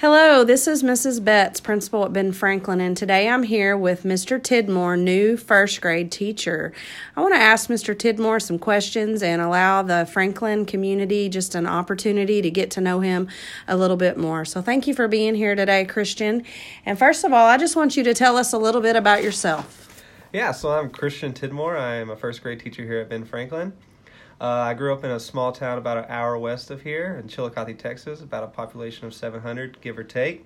[0.00, 1.24] Hello, this is Mrs.
[1.24, 4.38] Betts, principal at Ben Franklin, and today I'm here with Mr.
[4.38, 6.72] Tidmore, new first grade teacher.
[7.16, 7.96] I want to ask Mr.
[7.96, 13.00] Tidmore some questions and allow the Franklin community just an opportunity to get to know
[13.00, 13.26] him
[13.66, 14.44] a little bit more.
[14.44, 16.44] So, thank you for being here today, Christian.
[16.86, 19.24] And first of all, I just want you to tell us a little bit about
[19.24, 20.04] yourself.
[20.32, 21.76] Yeah, so I'm Christian Tidmore.
[21.76, 23.72] I'm a first grade teacher here at Ben Franklin.
[24.40, 27.28] Uh, I grew up in a small town about an hour west of here in
[27.28, 30.44] Chillicothe, Texas, about a population of 700, give or take.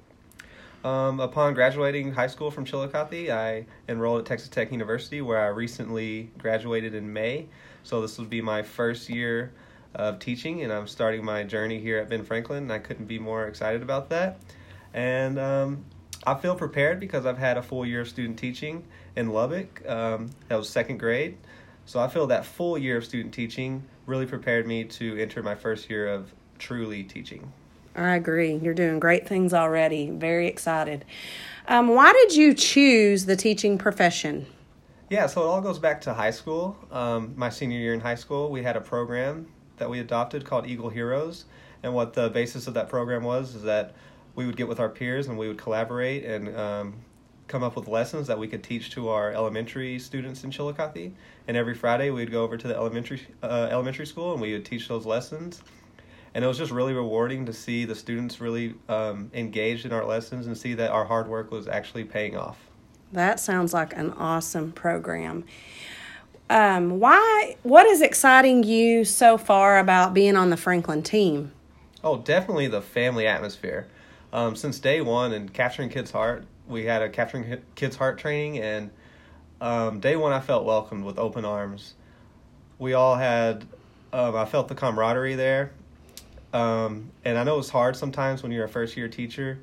[0.83, 5.49] Um, upon graduating high school from Chillicothe, I enrolled at Texas Tech University, where I
[5.49, 7.49] recently graduated in May.
[7.83, 9.53] So this will be my first year
[9.95, 12.65] of teaching, and I'm starting my journey here at Ben Franklin.
[12.65, 14.41] And I couldn't be more excited about that.
[14.95, 15.85] And um,
[16.27, 18.85] I feel prepared because I've had a full year of student teaching
[19.17, 19.87] in Lubbock.
[19.87, 21.37] Um, that was second grade.
[21.87, 25.55] So I feel that full year of student teaching really prepared me to enter my
[25.55, 27.53] first year of truly teaching.
[27.95, 28.55] I agree.
[28.55, 30.11] You're doing great things already.
[30.11, 31.05] Very excited.
[31.69, 34.47] Um, why did you choose the teaching profession?
[35.11, 36.77] Yeah, so it all goes back to high school.
[36.91, 39.47] Um, my senior year in high school, we had a program
[39.77, 41.45] that we adopted called Eagle Heroes.
[41.83, 43.95] And what the basis of that program was is that
[44.35, 46.95] we would get with our peers and we would collaborate and um,
[47.49, 51.13] come up with lessons that we could teach to our elementary students in Chillicothe.
[51.49, 54.65] And every Friday we'd go over to the elementary uh, elementary school and we would
[54.65, 55.63] teach those lessons.
[56.35, 60.05] And it was just really rewarding to see the students really um, engaged in our
[60.05, 62.59] lessons and see that our hard work was actually paying off.
[63.13, 65.45] That sounds like an awesome program.
[66.49, 67.57] Um, why?
[67.63, 71.53] What is exciting you so far about being on the Franklin team?
[72.03, 73.87] Oh, definitely the family atmosphere.
[74.33, 78.59] Um, since day one and capturing kids' heart, we had a capturing kids heart training
[78.59, 78.91] and
[79.61, 81.95] um, day one i felt welcomed with open arms.
[82.79, 83.67] We all had
[84.13, 85.73] um, i felt the camaraderie there.
[86.53, 89.59] Um, and i know it's hard sometimes when you're a first year teacher.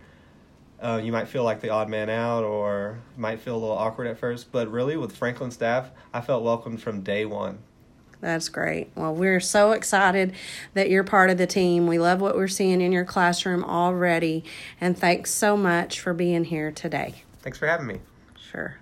[0.81, 4.07] Uh, you might feel like the odd man out or might feel a little awkward
[4.07, 7.59] at first but really with franklin staff i felt welcomed from day one
[8.21, 8.89] that's great.
[8.95, 10.33] Well, we're so excited
[10.73, 11.87] that you're part of the team.
[11.87, 14.43] We love what we're seeing in your classroom already.
[14.81, 17.23] And thanks so much for being here today.
[17.41, 17.99] Thanks for having me.
[18.51, 18.77] Sure.